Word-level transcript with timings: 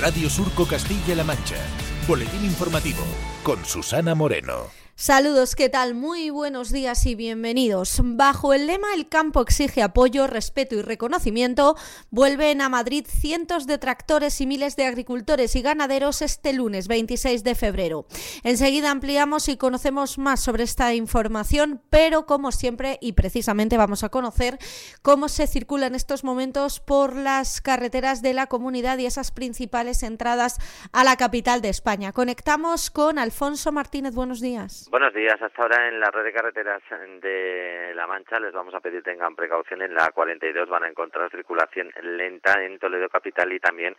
Radio 0.00 0.30
Surco 0.30 0.64
Castilla-La 0.64 1.24
Mancha. 1.24 1.56
Boletín 2.06 2.44
informativo 2.44 3.02
con 3.42 3.64
Susana 3.64 4.14
Moreno. 4.14 4.87
Saludos, 5.00 5.54
¿qué 5.54 5.68
tal? 5.68 5.94
Muy 5.94 6.30
buenos 6.30 6.72
días 6.72 7.06
y 7.06 7.14
bienvenidos. 7.14 8.00
Bajo 8.02 8.52
el 8.52 8.66
lema 8.66 8.88
El 8.96 9.08
campo 9.08 9.40
exige 9.40 9.80
apoyo, 9.80 10.26
respeto 10.26 10.74
y 10.74 10.82
reconocimiento, 10.82 11.76
vuelven 12.10 12.60
a 12.60 12.68
Madrid 12.68 13.06
cientos 13.08 13.68
de 13.68 13.78
tractores 13.78 14.40
y 14.40 14.46
miles 14.48 14.74
de 14.74 14.86
agricultores 14.86 15.54
y 15.54 15.62
ganaderos 15.62 16.20
este 16.20 16.52
lunes 16.52 16.88
26 16.88 17.44
de 17.44 17.54
febrero. 17.54 18.06
Enseguida 18.42 18.90
ampliamos 18.90 19.48
y 19.48 19.56
conocemos 19.56 20.18
más 20.18 20.40
sobre 20.40 20.64
esta 20.64 20.92
información, 20.92 21.80
pero 21.90 22.26
como 22.26 22.50
siempre 22.50 22.98
y 23.00 23.12
precisamente 23.12 23.76
vamos 23.76 24.02
a 24.02 24.08
conocer 24.08 24.58
cómo 25.02 25.28
se 25.28 25.46
circula 25.46 25.86
en 25.86 25.94
estos 25.94 26.24
momentos 26.24 26.80
por 26.80 27.14
las 27.14 27.60
carreteras 27.60 28.20
de 28.20 28.34
la 28.34 28.48
comunidad 28.48 28.98
y 28.98 29.06
esas 29.06 29.30
principales 29.30 30.02
entradas 30.02 30.56
a 30.90 31.04
la 31.04 31.14
capital 31.14 31.62
de 31.62 31.68
España. 31.68 32.12
Conectamos 32.12 32.90
con 32.90 33.20
Alfonso 33.20 33.70
Martínez. 33.70 34.12
Buenos 34.12 34.40
días. 34.40 34.87
Buenos 34.90 35.12
días. 35.12 35.36
Hasta 35.42 35.62
ahora 35.62 35.86
en 35.86 36.00
la 36.00 36.10
red 36.10 36.24
de 36.24 36.32
carreteras 36.32 36.82
de 37.20 37.92
La 37.94 38.06
Mancha 38.06 38.40
les 38.40 38.54
vamos 38.54 38.72
a 38.74 38.80
pedir 38.80 39.02
tengan 39.02 39.36
precaución. 39.36 39.82
En 39.82 39.92
la 39.92 40.08
42 40.12 40.66
van 40.66 40.84
a 40.84 40.88
encontrar 40.88 41.30
circulación 41.30 41.92
lenta 42.02 42.64
en 42.64 42.78
Toledo 42.78 43.10
Capital 43.10 43.52
y 43.52 43.60
también 43.60 43.94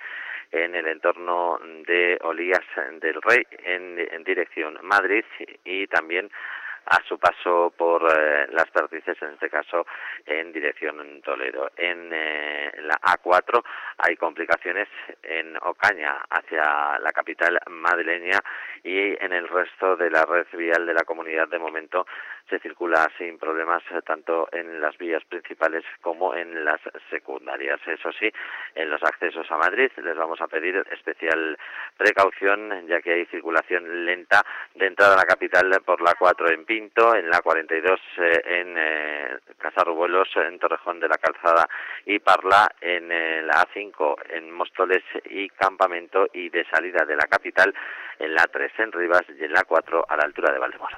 en 0.52 0.74
el 0.74 0.88
entorno 0.88 1.60
de 1.86 2.18
Olías 2.24 2.66
del 3.02 3.22
Rey 3.22 3.46
en, 3.66 4.24
dirección 4.24 4.80
Madrid 4.82 5.26
y 5.64 5.86
también 5.86 6.32
a 6.88 6.98
su 7.08 7.20
paso 7.20 7.72
por 7.78 8.02
eh, 8.12 8.48
las 8.50 8.72
Perdices, 8.72 9.22
en 9.22 9.34
este 9.34 9.48
caso 9.48 9.86
en 10.26 10.52
dirección 10.52 11.22
Toledo. 11.22 11.70
En 11.78 12.10
eh, 12.12 12.72
la 12.80 12.96
A4 12.96 13.64
hay 14.00 14.16
complicaciones 14.16 14.88
en 15.22 15.56
Ocaña 15.62 16.18
hacia 16.32 16.98
la 16.98 17.12
capital 17.12 17.60
madrileña 17.68 18.40
y 18.84 19.16
en 19.24 19.34
el 19.34 19.48
resto 19.48 19.96
de 19.96 20.10
la 20.10 20.26
red 20.26 20.48
vial 20.54 20.86
de 20.86 20.94
la 20.94 21.04
comunidad 21.04 21.48
de 21.48 21.60
momento 21.60 22.06
se 22.50 22.60
circula 22.60 23.10
sin 23.18 23.38
problemas 23.38 23.84
eh, 23.92 24.02
tanto 24.06 24.50
en 24.52 24.82
las 24.82 24.98
vías 24.98 25.24
principales 25.26 25.84
como 26.02 26.34
en 26.34 26.66
las 26.66 26.80
secundarias. 27.10 27.80
Eso 27.86 28.12
sí, 28.12 28.32
en 28.76 28.90
los 28.90 29.02
accesos 29.04 29.50
a 29.52 29.58
Madrid 29.58 29.92
les 29.98 30.18
vamos 30.18 30.42
a 30.42 30.48
pedir 30.48 30.84
especial 30.92 31.58
precaución 31.96 32.88
ya 32.88 33.02
que 33.02 33.14
hay 33.14 33.26
circulación 33.28 34.06
lenta 34.06 34.44
de 34.74 34.88
entrada 34.88 35.14
a 35.14 35.18
la 35.18 35.26
capital 35.26 35.70
por 35.86 36.02
la 36.02 36.16
4 36.18 36.50
en 36.52 36.66
Pinto, 36.66 37.16
en 37.16 37.30
la 37.30 37.42
42 37.42 38.00
eh, 38.18 38.42
en 38.46 38.76
eh, 38.78 39.38
en 40.36 40.60
Torrejón 40.60 41.00
de 41.00 41.08
la 41.08 41.18
Calzada 41.18 41.68
y 42.06 42.20
Parla, 42.20 42.70
en 42.82 43.10
la 43.46 43.66
A5 43.66 44.16
en 44.30 44.52
Móstoles 44.52 45.04
y 45.26 45.50
Campamento 45.50 46.28
y 46.34 46.50
de 46.50 46.66
salida 46.66 47.06
de 47.06 47.16
la 47.16 47.28
capital 47.28 47.74
en 48.20 48.34
la 48.34 48.46
3 48.52 48.69
en 48.78 48.92
Rivas 48.92 49.24
y 49.40 49.44
en 49.44 49.54
la 49.54 49.64
4 49.64 50.06
a 50.08 50.16
la 50.16 50.24
altura 50.24 50.52
de 50.54 50.60
Valdemoro. 50.60 50.98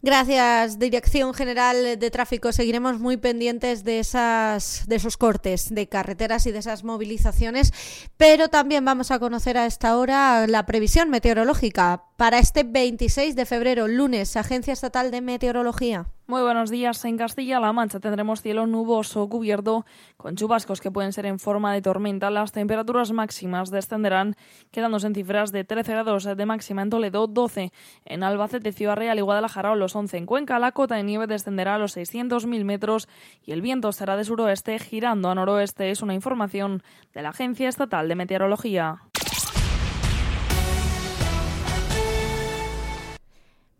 Gracias, 0.00 0.78
Dirección 0.78 1.34
General 1.34 1.98
de 1.98 2.10
Tráfico. 2.12 2.52
Seguiremos 2.52 3.00
muy 3.00 3.16
pendientes 3.16 3.82
de, 3.82 3.98
esas, 3.98 4.86
de 4.86 4.94
esos 4.94 5.16
cortes 5.16 5.74
de 5.74 5.88
carreteras 5.88 6.46
y 6.46 6.52
de 6.52 6.60
esas 6.60 6.84
movilizaciones, 6.84 8.08
pero 8.16 8.48
también 8.48 8.84
vamos 8.84 9.10
a 9.10 9.18
conocer 9.18 9.58
a 9.58 9.66
esta 9.66 9.98
hora 9.98 10.46
la 10.46 10.66
previsión 10.66 11.10
meteorológica 11.10 12.04
para 12.18 12.40
este 12.40 12.64
26 12.64 13.36
de 13.36 13.46
febrero, 13.46 13.86
lunes, 13.86 14.36
Agencia 14.36 14.72
Estatal 14.72 15.12
de 15.12 15.20
Meteorología. 15.20 16.06
Muy 16.26 16.42
buenos 16.42 16.68
días. 16.68 17.04
En 17.04 17.16
Castilla-La 17.16 17.72
Mancha 17.72 18.00
tendremos 18.00 18.42
cielo 18.42 18.66
nuboso 18.66 19.28
cubierto 19.28 19.86
con 20.16 20.34
chubascos 20.34 20.80
que 20.80 20.90
pueden 20.90 21.12
ser 21.12 21.26
en 21.26 21.38
forma 21.38 21.72
de 21.72 21.80
tormenta. 21.80 22.28
Las 22.30 22.50
temperaturas 22.50 23.12
máximas 23.12 23.70
descenderán, 23.70 24.34
quedándose 24.72 25.06
en 25.06 25.14
cifras 25.14 25.52
de 25.52 25.62
13 25.62 25.92
grados 25.92 26.24
de 26.24 26.44
máxima 26.44 26.82
en 26.82 26.90
Toledo, 26.90 27.28
12 27.28 27.72
en 28.04 28.22
Albacete, 28.24 28.72
Ciudad 28.72 28.96
Real 28.96 29.16
y 29.16 29.22
Guadalajara, 29.22 29.70
o 29.70 29.76
los 29.76 29.94
11 29.94 30.16
en 30.16 30.26
Cuenca. 30.26 30.58
La 30.58 30.72
cota 30.72 30.96
de 30.96 31.04
nieve 31.04 31.28
descenderá 31.28 31.76
a 31.76 31.78
los 31.78 31.96
600.000 31.96 32.64
metros 32.64 33.08
y 33.44 33.52
el 33.52 33.62
viento 33.62 33.92
será 33.92 34.16
de 34.16 34.24
suroeste 34.24 34.76
girando 34.80 35.30
a 35.30 35.36
noroeste. 35.36 35.92
Es 35.92 36.02
una 36.02 36.14
información 36.14 36.82
de 37.14 37.22
la 37.22 37.28
Agencia 37.28 37.68
Estatal 37.68 38.08
de 38.08 38.16
Meteorología. 38.16 39.02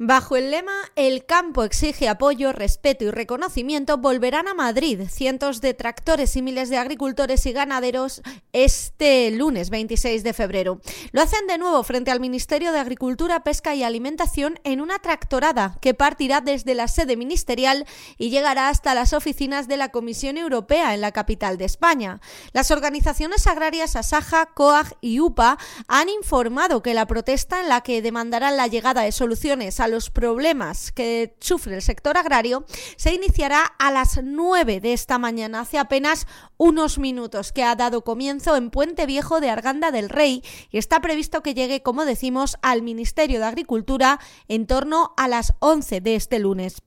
Bajo 0.00 0.36
el 0.36 0.52
lema 0.52 0.70
El 0.94 1.26
campo 1.26 1.64
exige 1.64 2.08
apoyo, 2.08 2.52
respeto 2.52 3.04
y 3.04 3.10
reconocimiento, 3.10 3.98
volverán 3.98 4.46
a 4.46 4.54
Madrid 4.54 5.00
cientos 5.10 5.60
de 5.60 5.74
tractores 5.74 6.36
y 6.36 6.42
miles 6.42 6.70
de 6.70 6.76
agricultores 6.76 7.44
y 7.46 7.52
ganaderos 7.52 8.22
este 8.52 9.28
lunes 9.32 9.70
26 9.70 10.22
de 10.22 10.32
febrero. 10.32 10.80
Lo 11.10 11.20
hacen 11.20 11.48
de 11.48 11.58
nuevo 11.58 11.82
frente 11.82 12.12
al 12.12 12.20
Ministerio 12.20 12.70
de 12.70 12.78
Agricultura, 12.78 13.42
Pesca 13.42 13.74
y 13.74 13.82
Alimentación 13.82 14.60
en 14.62 14.80
una 14.80 15.00
tractorada 15.00 15.78
que 15.80 15.94
partirá 15.94 16.40
desde 16.40 16.76
la 16.76 16.86
sede 16.86 17.16
ministerial 17.16 17.84
y 18.18 18.30
llegará 18.30 18.68
hasta 18.68 18.94
las 18.94 19.12
oficinas 19.12 19.66
de 19.66 19.78
la 19.78 19.88
Comisión 19.88 20.36
Europea 20.36 20.94
en 20.94 21.00
la 21.00 21.10
capital 21.10 21.58
de 21.58 21.64
España. 21.64 22.20
Las 22.52 22.70
organizaciones 22.70 23.48
agrarias 23.48 23.96
Asaja, 23.96 24.46
COAG 24.54 24.96
y 25.00 25.18
UPA 25.18 25.58
han 25.88 26.08
informado 26.08 26.84
que 26.84 26.94
la 26.94 27.08
protesta 27.08 27.60
en 27.60 27.68
la 27.68 27.80
que 27.80 28.00
demandarán 28.00 28.56
la 28.56 28.68
llegada 28.68 29.02
de 29.02 29.10
soluciones 29.10 29.80
a 29.80 29.87
los 29.88 30.10
problemas 30.10 30.92
que 30.92 31.34
sufre 31.40 31.74
el 31.74 31.82
sector 31.82 32.16
agrario 32.16 32.64
se 32.96 33.14
iniciará 33.14 33.64
a 33.78 33.90
las 33.90 34.20
9 34.22 34.80
de 34.80 34.92
esta 34.92 35.18
mañana, 35.18 35.60
hace 35.60 35.78
apenas 35.78 36.26
unos 36.56 36.98
minutos, 36.98 37.52
que 37.52 37.62
ha 37.62 37.74
dado 37.74 38.02
comienzo 38.02 38.56
en 38.56 38.70
Puente 38.70 39.06
Viejo 39.06 39.40
de 39.40 39.50
Arganda 39.50 39.90
del 39.90 40.08
Rey 40.08 40.42
y 40.70 40.78
está 40.78 41.00
previsto 41.00 41.42
que 41.42 41.54
llegue, 41.54 41.82
como 41.82 42.04
decimos, 42.04 42.56
al 42.62 42.82
Ministerio 42.82 43.38
de 43.38 43.46
Agricultura 43.46 44.20
en 44.48 44.66
torno 44.66 45.14
a 45.16 45.28
las 45.28 45.54
11 45.60 46.00
de 46.00 46.14
este 46.14 46.38
lunes. 46.38 46.82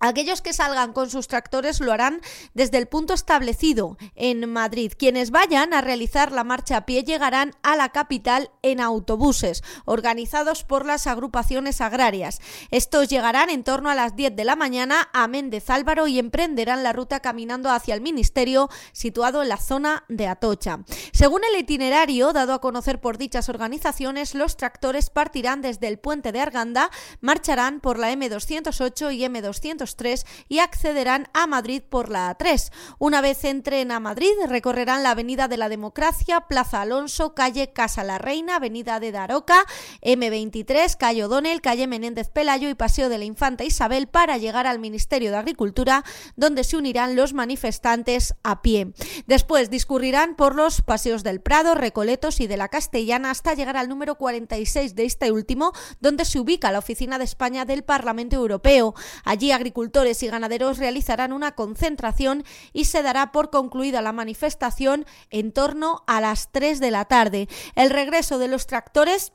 Aquellos 0.00 0.40
que 0.40 0.54
salgan 0.54 0.94
con 0.94 1.10
sus 1.10 1.28
tractores 1.28 1.80
lo 1.80 1.92
harán 1.92 2.22
desde 2.54 2.78
el 2.78 2.88
punto 2.88 3.12
establecido 3.12 3.98
en 4.14 4.50
Madrid. 4.50 4.92
Quienes 4.96 5.30
vayan 5.30 5.74
a 5.74 5.82
realizar 5.82 6.32
la 6.32 6.42
marcha 6.42 6.78
a 6.78 6.86
pie 6.86 7.04
llegarán 7.04 7.54
a 7.62 7.76
la 7.76 7.90
capital 7.90 8.50
en 8.62 8.80
autobuses 8.80 9.62
organizados 9.84 10.64
por 10.64 10.86
las 10.86 11.06
agrupaciones 11.06 11.82
agrarias. 11.82 12.40
Estos 12.70 13.08
llegarán 13.08 13.50
en 13.50 13.62
torno 13.62 13.90
a 13.90 13.94
las 13.94 14.16
10 14.16 14.34
de 14.36 14.44
la 14.46 14.56
mañana 14.56 15.10
a 15.12 15.28
Méndez 15.28 15.68
Álvaro 15.68 16.06
y 16.06 16.18
emprenderán 16.18 16.82
la 16.82 16.94
ruta 16.94 17.20
caminando 17.20 17.70
hacia 17.70 17.94
el 17.94 18.00
ministerio 18.00 18.70
situado 18.92 19.42
en 19.42 19.50
la 19.50 19.58
zona 19.58 20.04
de 20.08 20.26
Atocha. 20.28 20.80
Según 21.12 21.42
el 21.44 21.60
itinerario 21.60 22.32
dado 22.32 22.54
a 22.54 22.60
conocer 22.62 23.02
por 23.02 23.18
dichas 23.18 23.50
organizaciones, 23.50 24.34
los 24.34 24.56
tractores 24.56 25.10
partirán 25.10 25.60
desde 25.60 25.88
el 25.88 25.98
puente 25.98 26.32
de 26.32 26.40
Arganda, 26.40 26.90
marcharán 27.20 27.80
por 27.80 27.98
la 27.98 28.10
M208 28.12 29.14
y 29.14 29.24
M200 29.24 29.89
3 29.96 30.26
y 30.48 30.58
accederán 30.58 31.28
a 31.32 31.46
Madrid 31.46 31.82
por 31.88 32.10
la 32.10 32.36
A3. 32.36 32.70
Una 32.98 33.20
vez 33.20 33.44
entren 33.44 33.92
a 33.92 34.00
Madrid, 34.00 34.30
recorrerán 34.48 35.02
la 35.02 35.10
Avenida 35.10 35.48
de 35.48 35.56
la 35.56 35.68
Democracia, 35.68 36.42
Plaza 36.42 36.82
Alonso, 36.82 37.34
calle 37.34 37.72
Casa 37.72 38.04
la 38.04 38.18
Reina, 38.18 38.56
Avenida 38.56 39.00
de 39.00 39.12
Daroca, 39.12 39.64
M23, 40.02 40.96
calle 40.96 41.24
O'Donnell, 41.24 41.60
calle 41.60 41.86
Menéndez 41.86 42.28
Pelayo 42.28 42.68
y 42.68 42.74
Paseo 42.74 43.08
de 43.08 43.18
la 43.18 43.24
Infanta 43.24 43.64
Isabel 43.64 44.06
para 44.06 44.38
llegar 44.38 44.66
al 44.66 44.78
Ministerio 44.78 45.30
de 45.30 45.36
Agricultura, 45.36 46.04
donde 46.36 46.64
se 46.64 46.76
unirán 46.76 47.16
los 47.16 47.32
manifestantes 47.32 48.34
a 48.42 48.62
pie. 48.62 48.92
Después 49.26 49.70
discurrirán 49.70 50.36
por 50.36 50.54
los 50.54 50.82
paseos 50.82 51.22
del 51.22 51.40
Prado, 51.40 51.74
Recoletos 51.74 52.40
y 52.40 52.46
de 52.46 52.56
la 52.56 52.68
Castellana 52.68 53.30
hasta 53.30 53.54
llegar 53.54 53.76
al 53.76 53.88
número 53.88 54.16
46 54.16 54.94
de 54.94 55.04
este 55.04 55.32
último, 55.32 55.72
donde 56.00 56.24
se 56.24 56.38
ubica 56.38 56.72
la 56.72 56.78
oficina 56.78 57.18
de 57.18 57.24
España 57.24 57.64
del 57.64 57.82
Parlamento 57.82 58.36
Europeo. 58.36 58.94
Allí 59.24 59.52
agricultura 59.52 59.79
agricultores 59.80 60.22
y 60.22 60.28
ganaderos 60.28 60.76
realizarán 60.76 61.32
una 61.32 61.52
concentración 61.52 62.44
y 62.74 62.84
se 62.84 63.02
dará 63.02 63.32
por 63.32 63.48
concluida 63.48 64.02
la 64.02 64.12
manifestación 64.12 65.06
en 65.30 65.52
torno 65.52 66.04
a 66.06 66.20
las 66.20 66.52
3 66.52 66.80
de 66.80 66.90
la 66.90 67.06
tarde. 67.06 67.48
El 67.76 67.88
regreso 67.88 68.38
de 68.38 68.48
los 68.48 68.66
tractores 68.66 69.32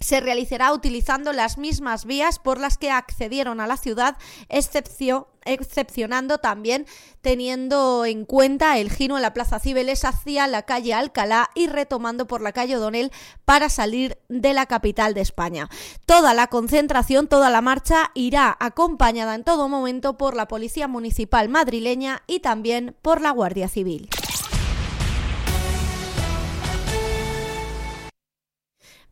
se 0.00 0.20
realizará 0.20 0.72
utilizando 0.72 1.32
las 1.34 1.58
mismas 1.58 2.06
vías 2.06 2.38
por 2.38 2.58
las 2.58 2.78
que 2.78 2.90
accedieron 2.90 3.60
a 3.60 3.66
la 3.66 3.76
ciudad, 3.76 4.16
excepcionando 4.48 6.38
también 6.38 6.86
teniendo 7.20 8.06
en 8.06 8.24
cuenta 8.24 8.78
el 8.78 8.90
giro 8.90 9.16
en 9.16 9.22
la 9.22 9.34
Plaza 9.34 9.58
Cibeles 9.58 10.06
hacia 10.06 10.46
la 10.46 10.62
calle 10.62 10.94
Alcalá 10.94 11.50
y 11.54 11.66
retomando 11.66 12.26
por 12.26 12.40
la 12.40 12.52
calle 12.52 12.76
O'Donnell 12.76 13.12
para 13.44 13.68
salir 13.68 14.18
de 14.28 14.54
la 14.54 14.64
capital 14.64 15.12
de 15.12 15.20
España. 15.20 15.68
Toda 16.06 16.32
la 16.32 16.46
concentración, 16.46 17.28
toda 17.28 17.50
la 17.50 17.60
marcha 17.60 18.10
irá 18.14 18.56
acompañada 18.58 19.34
en 19.34 19.44
todo 19.44 19.68
momento 19.68 20.16
por 20.16 20.34
la 20.34 20.48
Policía 20.48 20.88
Municipal 20.88 21.50
madrileña 21.50 22.22
y 22.26 22.40
también 22.40 22.96
por 23.02 23.20
la 23.20 23.32
Guardia 23.32 23.68
Civil. 23.68 24.08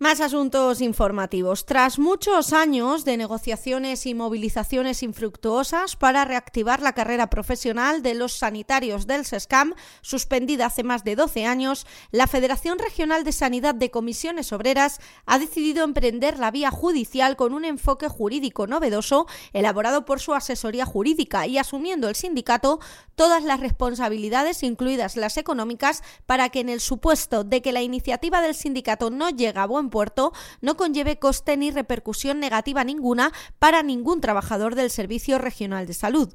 Más 0.00 0.20
asuntos 0.20 0.80
informativos. 0.80 1.66
Tras 1.66 1.98
muchos 1.98 2.52
años 2.52 3.04
de 3.04 3.16
negociaciones 3.16 4.06
y 4.06 4.14
movilizaciones 4.14 5.02
infructuosas 5.02 5.96
para 5.96 6.24
reactivar 6.24 6.80
la 6.80 6.92
carrera 6.92 7.30
profesional 7.30 8.00
de 8.00 8.14
los 8.14 8.34
sanitarios 8.34 9.08
del 9.08 9.24
SESCAM, 9.24 9.74
suspendida 10.00 10.66
hace 10.66 10.84
más 10.84 11.02
de 11.02 11.16
12 11.16 11.46
años, 11.46 11.84
la 12.12 12.28
Federación 12.28 12.78
Regional 12.78 13.24
de 13.24 13.32
Sanidad 13.32 13.74
de 13.74 13.90
Comisiones 13.90 14.52
Obreras 14.52 15.00
ha 15.26 15.40
decidido 15.40 15.82
emprender 15.82 16.38
la 16.38 16.52
vía 16.52 16.70
judicial 16.70 17.34
con 17.34 17.52
un 17.52 17.64
enfoque 17.64 18.06
jurídico 18.06 18.68
novedoso 18.68 19.26
elaborado 19.52 20.04
por 20.04 20.20
su 20.20 20.32
asesoría 20.32 20.86
jurídica 20.86 21.48
y 21.48 21.58
asumiendo 21.58 22.08
el 22.08 22.14
sindicato 22.14 22.78
todas 23.16 23.42
las 23.42 23.58
responsabilidades, 23.58 24.62
incluidas 24.62 25.16
las 25.16 25.38
económicas, 25.38 26.04
para 26.24 26.50
que 26.50 26.60
en 26.60 26.68
el 26.68 26.78
supuesto 26.78 27.42
de 27.42 27.62
que 27.62 27.72
la 27.72 27.82
iniciativa 27.82 28.40
del 28.40 28.54
sindicato 28.54 29.10
no 29.10 29.30
llegue 29.30 29.58
a 29.58 29.66
buen 29.66 29.87
puerto 29.90 30.32
no 30.60 30.76
conlleve 30.76 31.18
coste 31.18 31.56
ni 31.56 31.70
repercusión 31.70 32.40
negativa 32.40 32.84
ninguna 32.84 33.32
para 33.58 33.82
ningún 33.82 34.20
trabajador 34.20 34.74
del 34.74 34.90
Servicio 34.90 35.38
Regional 35.38 35.86
de 35.86 35.94
Salud. 35.94 36.34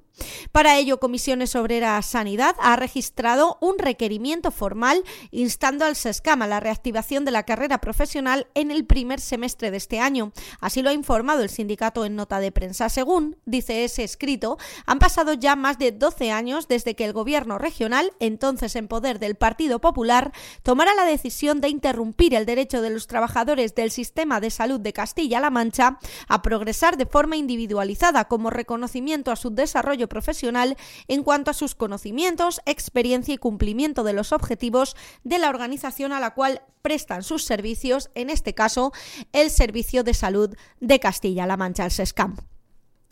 Para 0.51 0.77
ello, 0.77 0.99
Comisiones 0.99 1.55
Obreras 1.55 2.05
Sanidad 2.05 2.55
ha 2.59 2.75
registrado 2.75 3.57
un 3.61 3.79
requerimiento 3.79 4.51
formal 4.51 5.03
instando 5.31 5.85
al 5.85 5.95
SESCAM 5.95 6.43
a 6.43 6.47
la 6.47 6.59
reactivación 6.59 7.25
de 7.25 7.31
la 7.31 7.43
carrera 7.43 7.79
profesional 7.79 8.47
en 8.53 8.69
el 8.69 8.85
primer 8.85 9.19
semestre 9.19 9.71
de 9.71 9.77
este 9.77 9.99
año. 9.99 10.31
Así 10.59 10.81
lo 10.81 10.89
ha 10.89 10.93
informado 10.93 11.41
el 11.41 11.49
sindicato 11.49 12.05
en 12.05 12.15
nota 12.15 12.39
de 12.39 12.51
prensa. 12.51 12.89
Según 12.89 13.37
dice 13.45 13.83
ese 13.83 14.03
escrito, 14.03 14.57
han 14.85 14.99
pasado 14.99 15.33
ya 15.33 15.55
más 15.55 15.79
de 15.79 15.91
12 15.91 16.31
años 16.31 16.67
desde 16.67 16.95
que 16.95 17.05
el 17.05 17.13
gobierno 17.13 17.57
regional, 17.57 18.13
entonces 18.19 18.75
en 18.75 18.87
poder 18.87 19.19
del 19.19 19.35
Partido 19.35 19.79
Popular, 19.79 20.31
tomara 20.61 20.93
la 20.93 21.05
decisión 21.05 21.59
de 21.59 21.69
interrumpir 21.69 22.35
el 22.35 22.45
derecho 22.45 22.81
de 22.81 22.91
los 22.91 23.07
trabajadores 23.07 23.42
del 23.45 23.91
sistema 23.91 24.39
de 24.39 24.49
salud 24.49 24.79
de 24.79 24.93
Castilla-La 24.93 25.49
Mancha 25.49 25.99
a 26.27 26.41
progresar 26.41 26.95
de 26.95 27.05
forma 27.05 27.35
individualizada 27.35 28.25
como 28.25 28.49
reconocimiento 28.49 29.31
a 29.31 29.35
su 29.35 29.49
desarrollo 29.49 30.07
profesional 30.07 30.77
en 31.07 31.23
cuanto 31.23 31.51
a 31.51 31.53
sus 31.53 31.75
conocimientos, 31.75 32.61
experiencia 32.65 33.33
y 33.33 33.37
cumplimiento 33.37 34.03
de 34.03 34.13
los 34.13 34.31
objetivos 34.31 34.95
de 35.23 35.39
la 35.39 35.49
organización 35.49 36.13
a 36.13 36.19
la 36.19 36.33
cual 36.33 36.61
prestan 36.81 37.23
sus 37.23 37.43
servicios, 37.43 38.09
en 38.15 38.29
este 38.29 38.53
caso 38.53 38.93
el 39.33 39.49
Servicio 39.49 40.03
de 40.03 40.13
Salud 40.13 40.55
de 40.79 40.99
Castilla-La 40.99 41.57
Mancha, 41.57 41.85
el 41.85 41.91
SESCAM. 41.91 42.52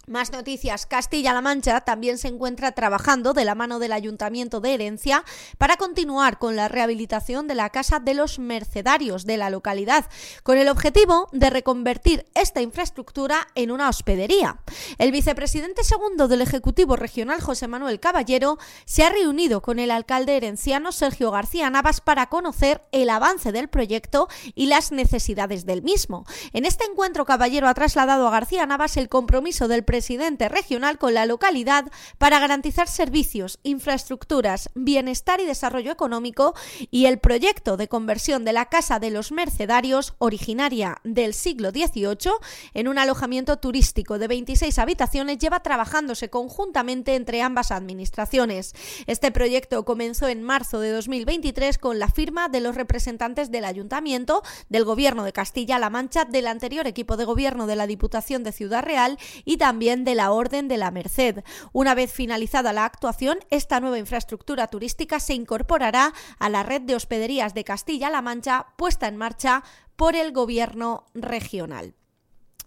Más 0.07 0.31
noticias. 0.31 0.87
Castilla-La 0.87 1.41
Mancha 1.41 1.81
también 1.81 2.17
se 2.17 2.27
encuentra 2.27 2.71
trabajando 2.71 3.33
de 3.33 3.45
la 3.45 3.53
mano 3.53 3.77
del 3.77 3.93
Ayuntamiento 3.93 4.59
de 4.59 4.73
Herencia 4.73 5.23
para 5.59 5.77
continuar 5.77 6.39
con 6.39 6.55
la 6.55 6.67
rehabilitación 6.67 7.47
de 7.47 7.53
la 7.53 7.69
Casa 7.69 7.99
de 7.99 8.15
los 8.15 8.39
Mercedarios 8.39 9.25
de 9.25 9.37
la 9.37 9.51
localidad, 9.51 10.05
con 10.41 10.57
el 10.57 10.69
objetivo 10.69 11.29
de 11.33 11.51
reconvertir 11.51 12.25
esta 12.33 12.61
infraestructura 12.61 13.47
en 13.53 13.69
una 13.69 13.89
hospedería. 13.89 14.59
El 14.97 15.11
vicepresidente 15.11 15.83
segundo 15.83 16.27
del 16.27 16.41
Ejecutivo 16.41 16.95
Regional, 16.95 17.39
José 17.39 17.67
Manuel 17.67 17.99
Caballero, 17.99 18.57
se 18.85 19.03
ha 19.03 19.09
reunido 19.11 19.61
con 19.61 19.77
el 19.77 19.91
alcalde 19.91 20.35
herenciano 20.35 20.91
Sergio 20.91 21.29
García 21.29 21.69
Navas 21.69 22.01
para 22.01 22.27
conocer 22.27 22.81
el 22.91 23.11
avance 23.11 23.51
del 23.51 23.67
proyecto 23.67 24.29
y 24.55 24.65
las 24.65 24.91
necesidades 24.91 25.67
del 25.67 25.83
mismo. 25.83 26.25
En 26.53 26.65
este 26.65 26.85
encuentro, 26.85 27.25
Caballero 27.25 27.67
ha 27.67 27.75
trasladado 27.75 28.27
a 28.27 28.31
García 28.31 28.65
Navas 28.65 28.97
el 28.97 29.07
compromiso 29.07 29.67
del 29.67 29.90
presidente 29.91 30.47
regional 30.47 30.97
con 30.97 31.13
la 31.13 31.25
localidad 31.25 31.91
para 32.17 32.39
garantizar 32.39 32.87
servicios, 32.87 33.59
infraestructuras, 33.63 34.69
bienestar 34.73 35.41
y 35.41 35.45
desarrollo 35.45 35.91
económico 35.91 36.55
y 36.91 37.07
el 37.07 37.19
proyecto 37.19 37.75
de 37.75 37.89
conversión 37.89 38.45
de 38.45 38.53
la 38.53 38.67
Casa 38.67 38.99
de 38.99 39.09
los 39.11 39.33
Mercedarios, 39.33 40.13
originaria 40.17 41.01
del 41.03 41.33
siglo 41.33 41.71
XVIII, 41.71 42.31
en 42.73 42.87
un 42.87 42.99
alojamiento 42.99 43.57
turístico 43.57 44.17
de 44.17 44.29
26 44.29 44.79
habitaciones, 44.79 45.39
lleva 45.39 45.59
trabajándose 45.59 46.29
conjuntamente 46.29 47.15
entre 47.15 47.41
ambas 47.41 47.71
administraciones. 47.71 48.73
Este 49.07 49.29
proyecto 49.29 49.83
comenzó 49.83 50.29
en 50.29 50.41
marzo 50.41 50.79
de 50.79 50.91
2023 50.91 51.77
con 51.77 51.99
la 51.99 52.07
firma 52.07 52.47
de 52.47 52.61
los 52.61 52.75
representantes 52.75 53.51
del 53.51 53.65
Ayuntamiento, 53.65 54.41
del 54.69 54.85
Gobierno 54.85 55.25
de 55.25 55.33
Castilla-La 55.33 55.89
Mancha, 55.89 56.23
del 56.23 56.47
anterior 56.47 56.87
equipo 56.87 57.17
de 57.17 57.25
gobierno 57.25 57.67
de 57.67 57.75
la 57.75 57.87
Diputación 57.87 58.45
de 58.45 58.53
Ciudad 58.53 58.85
Real 58.85 59.19
y 59.43 59.57
también 59.57 59.80
de 59.81 60.13
la 60.13 60.31
Orden 60.31 60.67
de 60.67 60.77
la 60.77 60.91
Merced. 60.91 61.43
Una 61.73 61.95
vez 61.95 62.13
finalizada 62.13 62.71
la 62.71 62.85
actuación, 62.85 63.39
esta 63.49 63.79
nueva 63.79 63.97
infraestructura 63.97 64.67
turística 64.67 65.19
se 65.19 65.33
incorporará 65.33 66.13
a 66.37 66.49
la 66.49 66.61
red 66.61 66.81
de 66.81 66.93
hospederías 66.95 67.55
de 67.55 67.63
Castilla-La 67.63 68.21
Mancha 68.21 68.67
puesta 68.77 69.07
en 69.07 69.17
marcha 69.17 69.63
por 69.95 70.15
el 70.15 70.33
Gobierno 70.33 71.07
regional. 71.15 71.95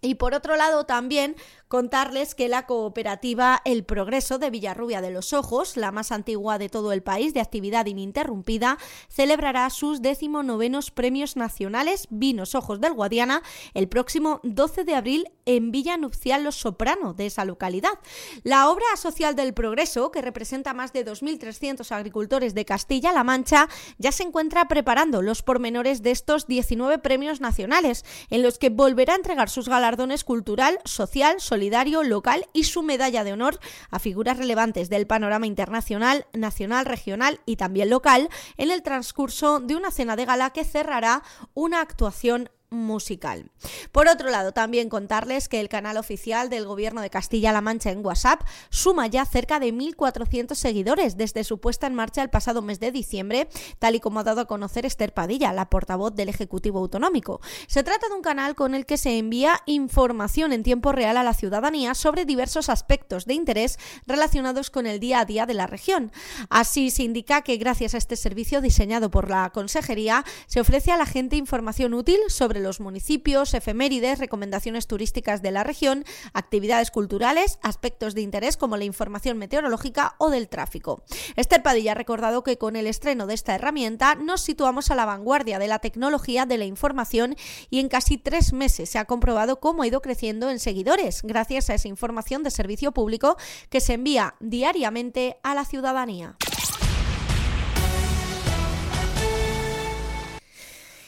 Y 0.01 0.15
por 0.15 0.33
otro 0.33 0.57
lado, 0.57 0.85
también 0.85 1.37
contarles 1.67 2.35
que 2.35 2.47
la 2.47 2.65
cooperativa 2.65 3.61
El 3.65 3.83
Progreso 3.83 4.37
de 4.37 4.49
Villarrubia 4.49 5.01
de 5.01 5.11
los 5.11 5.33
Ojos, 5.33 5.77
la 5.77 5.91
más 5.91 6.11
antigua 6.11 6.57
de 6.57 6.69
todo 6.69 6.91
el 6.91 7.03
país 7.03 7.33
de 7.33 7.41
actividad 7.41 7.85
ininterrumpida, 7.85 8.77
celebrará 9.09 9.69
sus 9.69 10.01
decimonovenos 10.01 10.91
premios 10.91 11.35
nacionales 11.35 12.07
Vinos 12.09 12.55
Ojos 12.55 12.81
del 12.81 12.93
Guadiana 12.93 13.41
el 13.73 13.87
próximo 13.87 14.39
12 14.43 14.83
de 14.83 14.95
abril 14.95 15.25
en 15.45 15.71
Villa 15.71 15.97
Nupcial 15.97 16.43
Los 16.43 16.55
Soprano 16.55 17.13
de 17.13 17.27
esa 17.27 17.45
localidad. 17.45 17.99
La 18.43 18.69
obra 18.69 18.85
social 18.95 19.35
del 19.35 19.53
Progreso, 19.53 20.11
que 20.11 20.21
representa 20.21 20.73
más 20.73 20.93
de 20.93 21.05
2.300 21.05 21.91
agricultores 21.91 22.53
de 22.53 22.65
Castilla-La 22.65 23.23
Mancha, 23.23 23.69
ya 23.97 24.11
se 24.11 24.23
encuentra 24.23 24.67
preparando 24.67 25.21
los 25.21 25.43
pormenores 25.43 26.01
de 26.01 26.11
estos 26.11 26.47
19 26.47 26.99
premios 26.99 27.41
nacionales, 27.41 28.05
en 28.29 28.41
los 28.41 28.57
que 28.57 28.69
volverá 28.69 29.13
a 29.13 29.17
entregar 29.17 29.49
sus 29.49 29.69
galardones 29.69 30.23
cultural, 30.23 30.79
social, 30.85 31.39
solidario, 31.55 32.03
local 32.03 32.49
y 32.51 32.65
su 32.65 32.83
medalla 32.83 33.23
de 33.23 33.31
honor 33.31 33.61
a 33.89 33.99
figuras 33.99 34.37
relevantes 34.37 34.89
del 34.89 35.07
panorama 35.07 35.47
internacional, 35.47 36.25
nacional, 36.33 36.85
regional 36.85 37.39
y 37.45 37.55
también 37.55 37.89
local 37.89 38.29
en 38.57 38.71
el 38.71 38.83
transcurso 38.83 39.61
de 39.61 39.77
una 39.77 39.89
cena 39.89 40.17
de 40.17 40.25
gala 40.25 40.49
que 40.49 40.65
cerrará 40.65 41.23
una 41.53 41.79
actuación 41.79 42.49
musical. 42.69 43.51
Por 43.91 44.07
otro 44.07 44.29
lado, 44.29 44.51
también 44.51 44.89
contarles 44.89 45.47
que 45.49 45.59
el 45.59 45.69
canal 45.69 45.97
oficial 45.97 46.49
del 46.49 46.65
Gobierno 46.65 47.01
de 47.01 47.09
Castilla-La 47.09 47.61
Mancha 47.61 47.91
en 47.91 48.05
WhatsApp 48.05 48.41
suma 48.69 49.07
ya 49.07 49.25
cerca 49.25 49.59
de 49.59 49.73
1.400 49.73 50.55
seguidores 50.55 51.17
desde 51.17 51.43
su 51.43 51.59
puesta 51.59 51.87
en 51.87 51.95
marcha 51.95 52.21
el 52.21 52.29
pasado 52.29 52.61
mes 52.61 52.79
de 52.79 52.91
diciembre, 52.91 53.47
tal 53.79 53.95
y 53.95 53.99
como 53.99 54.19
ha 54.19 54.23
dado 54.23 54.41
a 54.41 54.45
conocer 54.45 54.85
Esther 54.85 55.13
Padilla, 55.13 55.53
la 55.53 55.69
portavoz 55.69 56.15
del 56.15 56.29
Ejecutivo 56.29 56.79
Autonómico. 56.79 57.41
Se 57.67 57.83
trata 57.83 58.07
de 58.07 58.15
un 58.15 58.21
canal 58.21 58.55
con 58.55 58.75
el 58.75 58.85
que 58.85 58.97
se 58.97 59.17
envía 59.17 59.61
información 59.65 60.53
en 60.53 60.63
tiempo 60.63 60.91
real 60.91 61.17
a 61.17 61.23
la 61.23 61.33
ciudadanía 61.33 61.93
sobre 61.95 62.25
diversos 62.25 62.69
aspectos 62.69 63.25
de 63.25 63.33
interés 63.33 63.77
relacionados 64.05 64.69
con 64.69 64.85
el 64.87 64.99
día 64.99 65.19
a 65.19 65.25
día 65.25 65.45
de 65.45 65.53
la 65.53 65.67
región. 65.67 66.11
Así 66.49 66.91
se 66.91 67.03
indica 67.03 67.41
que 67.41 67.57
gracias 67.57 67.93
a 67.93 67.97
este 67.97 68.15
servicio 68.15 68.61
diseñado 68.61 69.09
por 69.09 69.29
la 69.29 69.49
Consejería 69.51 70.25
se 70.47 70.59
ofrece 70.59 70.91
a 70.91 70.97
la 70.97 71.05
gente 71.05 71.35
información 71.35 71.93
útil 71.93 72.19
sobre 72.27 72.54
los 72.59 72.79
municipios, 72.79 73.53
efemérides, 73.53 74.19
recomendaciones 74.19 74.87
turísticas 74.87 75.41
de 75.41 75.51
la 75.51 75.63
región, 75.63 76.05
actividades 76.33 76.91
culturales, 76.91 77.59
aspectos 77.61 78.15
de 78.15 78.21
interés 78.21 78.57
como 78.57 78.77
la 78.77 78.83
información 78.83 79.37
meteorológica 79.37 80.15
o 80.17 80.29
del 80.29 80.47
tráfico. 80.47 81.03
Esther 81.35 81.63
Padilla 81.63 81.91
ha 81.91 81.95
recordado 81.95 82.43
que 82.43 82.57
con 82.57 82.75
el 82.75 82.87
estreno 82.87 83.27
de 83.27 83.33
esta 83.33 83.55
herramienta 83.55 84.15
nos 84.15 84.41
situamos 84.41 84.91
a 84.91 84.95
la 84.95 85.05
vanguardia 85.05 85.59
de 85.59 85.67
la 85.67 85.79
tecnología 85.79 86.45
de 86.45 86.57
la 86.57 86.65
información 86.65 87.35
y 87.69 87.79
en 87.79 87.89
casi 87.89 88.17
tres 88.17 88.53
meses 88.53 88.89
se 88.89 88.99
ha 88.99 89.05
comprobado 89.05 89.59
cómo 89.59 89.83
ha 89.83 89.87
ido 89.87 90.01
creciendo 90.01 90.49
en 90.49 90.59
seguidores 90.59 91.21
gracias 91.23 91.69
a 91.69 91.75
esa 91.75 91.87
información 91.87 92.43
de 92.43 92.51
servicio 92.51 92.91
público 92.91 93.37
que 93.69 93.81
se 93.81 93.93
envía 93.93 94.35
diariamente 94.39 95.37
a 95.43 95.53
la 95.55 95.65
ciudadanía. 95.65 96.37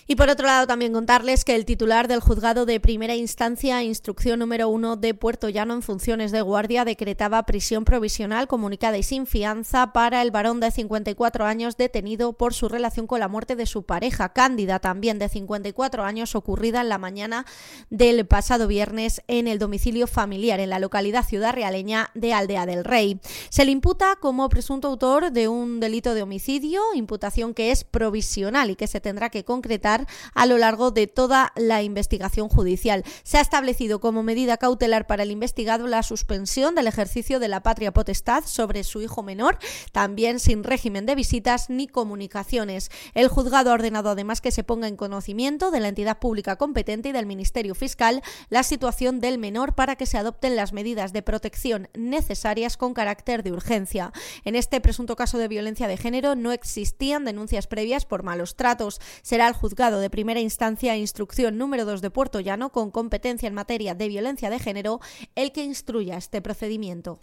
Y 0.09 0.15
por 0.15 0.29
otro 0.29 0.47
lado, 0.47 0.67
también 0.67 0.93
contarles 0.93 1.43
que 1.43 1.53
el 1.53 1.65
titular 1.65 2.07
del 2.07 2.21
juzgado 2.21 2.65
de 2.65 2.79
primera 2.79 3.15
instancia, 3.15 3.83
instrucción 3.83 4.39
número 4.39 4.69
uno 4.69 4.95
de 4.95 5.13
Puerto 5.13 5.49
Llano 5.49 5.73
en 5.73 5.81
funciones 5.81 6.31
de 6.31 6.39
guardia, 6.39 6.85
decretaba 6.85 7.43
prisión 7.43 7.83
provisional 7.83 8.47
comunicada 8.47 8.97
y 8.97 9.03
sin 9.03 9.27
fianza 9.27 9.91
para 9.91 10.21
el 10.21 10.31
varón 10.31 10.61
de 10.61 10.71
54 10.71 11.45
años 11.45 11.75
detenido 11.75 12.31
por 12.31 12.53
su 12.53 12.69
relación 12.69 13.05
con 13.05 13.19
la 13.19 13.27
muerte 13.27 13.57
de 13.57 13.65
su 13.65 13.83
pareja, 13.83 14.29
Cándida, 14.29 14.79
también 14.79 15.19
de 15.19 15.27
54 15.27 16.05
años, 16.05 16.35
ocurrida 16.35 16.79
en 16.79 16.87
la 16.87 16.97
mañana 16.97 17.45
del 17.89 18.25
pasado 18.25 18.67
viernes 18.67 19.21
en 19.27 19.49
el 19.49 19.59
domicilio 19.59 20.07
familiar 20.07 20.61
en 20.61 20.69
la 20.69 20.79
localidad 20.79 21.25
ciudad 21.25 21.53
realeña 21.53 22.11
de 22.13 22.33
Aldea 22.33 22.65
del 22.65 22.85
Rey. 22.85 23.19
Se 23.49 23.65
le 23.65 23.71
imputa 23.71 24.15
como 24.21 24.47
presunto 24.47 24.87
autor 24.87 25.31
de 25.31 25.49
un 25.49 25.81
delito 25.81 26.13
de 26.13 26.21
homicidio, 26.21 26.81
imputación 26.95 27.53
que 27.53 27.71
es 27.71 27.83
provisional 27.83 28.69
y 28.69 28.77
que 28.77 28.87
se 28.87 29.01
tendrá 29.01 29.29
que 29.29 29.43
concretar 29.43 29.96
a 30.33 30.45
lo 30.45 30.57
largo 30.57 30.91
de 30.91 31.07
toda 31.07 31.53
la 31.55 31.81
investigación 31.81 32.49
judicial. 32.49 33.03
Se 33.23 33.37
ha 33.37 33.41
establecido 33.41 33.99
como 33.99 34.23
medida 34.23 34.57
cautelar 34.57 35.07
para 35.07 35.23
el 35.23 35.31
investigado 35.31 35.87
la 35.87 36.03
suspensión 36.03 36.75
del 36.75 36.87
ejercicio 36.87 37.39
de 37.39 37.47
la 37.47 37.63
patria 37.63 37.93
potestad 37.93 38.43
sobre 38.45 38.83
su 38.83 39.01
hijo 39.01 39.23
menor, 39.23 39.57
también 39.91 40.39
sin 40.39 40.63
régimen 40.63 41.05
de 41.05 41.15
visitas 41.15 41.69
ni 41.69 41.87
comunicaciones. 41.87 42.91
El 43.13 43.27
juzgado 43.27 43.71
ha 43.71 43.73
ordenado 43.73 44.09
además 44.09 44.41
que 44.41 44.51
se 44.51 44.63
ponga 44.63 44.87
en 44.87 44.97
conocimiento 44.97 45.71
de 45.71 45.79
la 45.79 45.87
entidad 45.87 46.19
pública 46.19 46.57
competente 46.57 47.09
y 47.09 47.11
del 47.11 47.25
Ministerio 47.25 47.75
Fiscal 47.75 48.21
la 48.49 48.63
situación 48.63 49.19
del 49.19 49.37
menor 49.37 49.75
para 49.75 49.95
que 49.95 50.05
se 50.05 50.17
adopten 50.17 50.55
las 50.55 50.73
medidas 50.73 51.13
de 51.13 51.21
protección 51.21 51.89
necesarias 51.93 52.77
con 52.77 52.93
carácter 52.93 53.43
de 53.43 53.51
urgencia. 53.51 54.11
En 54.43 54.55
este 54.55 54.81
presunto 54.81 55.15
caso 55.15 55.37
de 55.37 55.47
violencia 55.47 55.87
de 55.87 55.97
género 55.97 56.35
no 56.35 56.51
existían 56.51 57.25
denuncias 57.25 57.67
previas 57.67 58.05
por 58.05 58.23
malos 58.23 58.55
tratos. 58.55 58.99
Será 59.21 59.47
el 59.47 59.53
juzgado 59.53 59.86
de 59.95 60.09
primera 60.09 60.41
instancia 60.41 60.93
e 60.93 60.99
instrucción 60.99 61.57
número 61.57 61.85
2 61.85 62.01
de 62.01 62.11
Puerto 62.11 62.41
Llano 62.41 62.73
con 62.73 62.91
competencia 62.91 63.47
en 63.47 63.53
materia 63.53 63.95
de 63.95 64.09
violencia 64.09 64.49
de 64.49 64.59
género 64.59 64.99
el 65.35 65.53
que 65.53 65.63
instruya 65.63 66.17
este 66.17 66.41
procedimiento. 66.41 67.19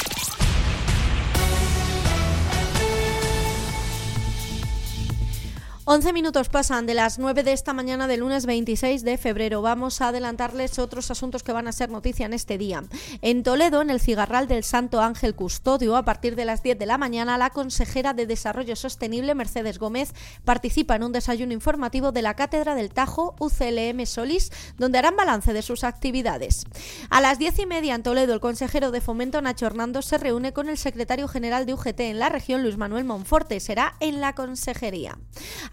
11 5.87 6.15
minutos 6.15 6.49
pasan 6.49 6.87
de 6.87 6.95
las 6.95 7.19
9 7.19 7.43
de 7.43 7.53
esta 7.53 7.75
mañana 7.75 8.07
del 8.07 8.21
lunes 8.21 8.47
26 8.47 9.05
de 9.05 9.19
febrero. 9.19 9.61
Vamos 9.61 10.01
a 10.01 10.09
adelantarles 10.09 10.79
otros 10.79 11.11
asuntos 11.11 11.43
que 11.43 11.53
van 11.53 11.69
a 11.69 11.73
ser 11.73 11.91
noticia 11.91 12.25
en 12.25 12.33
este 12.33 12.57
día. 12.57 12.85
En 13.21 13.43
Toledo, 13.43 13.83
en 13.83 13.91
el 13.91 14.01
cigarral 14.01 14.49
del 14.49 14.65
Santo 14.65 15.03
Ángel 15.03 15.35
Custodio, 15.35 15.95
a 15.97 16.07
partir 16.07 16.37
de 16.37 16.47
las 16.47 16.63
10 16.63 16.79
de 16.79 16.87
la 16.87 16.97
mañana, 16.97 17.37
la 17.37 17.51
consejera 17.51 18.15
de 18.15 18.25
Desarrollo 18.25 18.77
Sostenible, 18.77 19.35
Mercedes 19.35 19.79
Gómez, 19.79 20.15
participa 20.47 20.97
en 20.97 21.03
un 21.03 21.13
desayuno 21.13 21.53
informativo 21.53 22.13
de 22.13 22.23
la 22.23 22.33
Cátedra 22.33 22.75
del 22.75 22.89
Tajo 22.89 23.37
UCLM 23.39 24.07
Solís, 24.07 24.53
donde 24.79 24.97
harán 24.97 25.17
balance 25.17 25.53
de 25.53 25.61
sus 25.61 25.85
actividades. 25.85 26.65
A 27.11 27.21
las 27.21 27.39
10 27.39 27.59
y 27.59 27.67
media 27.67 27.95
en 27.95 28.03
Toledo, 28.03 28.33
el 28.33 28.41
consejero 28.41 28.91
de 28.91 29.03
Fomento, 29.03 29.43
Nacho 29.43 29.67
Hernando, 29.67 30.01
se 30.01 30.17
reúne 30.17 30.55
con 30.55 30.71
el 30.71 30.79
secretario 30.79 31.29
general 31.29 31.67
de 31.67 31.75
UGT 31.75 32.01
en 32.01 32.21
la 32.21 32.31
región, 32.31 32.63
Luis 32.63 32.79
Manuel 32.79 33.05
Monforte. 33.05 33.61
Será 33.61 33.97
en 34.01 34.23
la 34.23 34.35
consejería. 34.35 35.19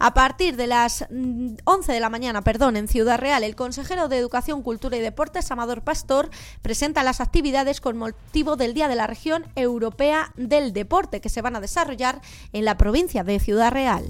A 0.04 0.16
partir 0.16 0.56
de 0.56 0.66
las 0.66 1.04
11 1.04 1.12
mm, 1.12 1.94
de 1.94 2.00
la 2.00 2.10
mañana, 2.10 2.42
perdón, 2.42 2.76
en 2.76 2.88
Ciudad 2.88 3.20
Real, 3.20 3.44
el 3.44 3.56
consejero 3.56 4.08
de 4.08 4.18
Educación, 4.18 4.64
Cultura 4.64 4.98
y 4.98 5.00
Deportes, 5.00 5.52
Amador 5.52 5.84
Pastor, 5.84 6.32
presenta 6.64 7.04
las 7.04 7.22
actividades 7.22 7.82
con 7.82 7.98
motivo 7.98 8.56
del 8.56 8.74
Día 8.74 8.88
de 8.88 8.96
la 8.96 9.06
Región 9.06 9.46
Europea 9.56 10.34
del 10.38 10.74
Deporte 10.74 11.22
que 11.22 11.30
se 11.30 11.44
van 11.44 11.56
a 11.56 11.62
desarrollar 11.62 12.20
en 12.52 12.66
la 12.66 12.78
provincia 12.78 13.24
de 13.24 13.40
Ciudad 13.40 13.72
Real. 13.72 14.04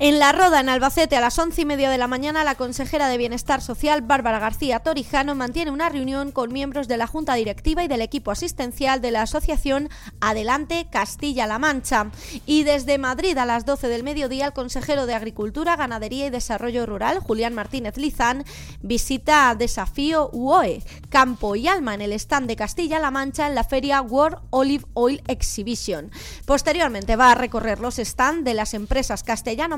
En 0.00 0.20
la 0.20 0.30
Roda, 0.30 0.60
en 0.60 0.68
Albacete, 0.68 1.16
a 1.16 1.20
las 1.20 1.40
once 1.40 1.62
y 1.62 1.64
media 1.64 1.90
de 1.90 1.98
la 1.98 2.06
mañana, 2.06 2.44
la 2.44 2.54
consejera 2.54 3.08
de 3.08 3.18
Bienestar 3.18 3.60
Social, 3.60 4.00
Bárbara 4.00 4.38
García 4.38 4.78
Torijano, 4.78 5.34
mantiene 5.34 5.72
una 5.72 5.88
reunión 5.88 6.30
con 6.30 6.52
miembros 6.52 6.86
de 6.86 6.96
la 6.96 7.08
Junta 7.08 7.34
Directiva 7.34 7.82
y 7.82 7.88
del 7.88 8.00
equipo 8.00 8.30
asistencial 8.30 9.00
de 9.00 9.10
la 9.10 9.22
Asociación 9.22 9.88
Adelante 10.20 10.86
Castilla-La 10.88 11.58
Mancha. 11.58 12.12
Y 12.46 12.62
desde 12.62 12.96
Madrid, 12.96 13.36
a 13.38 13.44
las 13.44 13.66
12 13.66 13.88
del 13.88 14.04
mediodía, 14.04 14.46
el 14.46 14.52
consejero 14.52 15.04
de 15.06 15.14
Agricultura, 15.14 15.74
Ganadería 15.74 16.26
y 16.26 16.30
Desarrollo 16.30 16.86
Rural, 16.86 17.18
Julián 17.18 17.54
Martínez 17.54 17.96
Lizán, 17.96 18.44
visita 18.80 19.52
Desafío 19.58 20.30
UOE, 20.32 20.80
Campo 21.08 21.56
y 21.56 21.66
Alma, 21.66 21.94
en 21.94 22.02
el 22.02 22.12
stand 22.12 22.46
de 22.46 22.54
Castilla-La 22.54 23.10
Mancha 23.10 23.48
en 23.48 23.56
la 23.56 23.64
feria 23.64 24.00
World 24.00 24.38
Olive 24.50 24.84
Oil 24.94 25.24
Exhibition. 25.26 26.12
Posteriormente 26.46 27.16
va 27.16 27.32
a 27.32 27.34
recorrer 27.34 27.80
los 27.80 27.96
stands 27.96 28.44
de 28.44 28.54
las 28.54 28.74
empresas 28.74 29.24
castellano 29.24 29.76